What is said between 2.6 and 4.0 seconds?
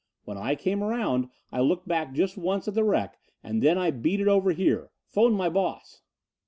at the wreck and then I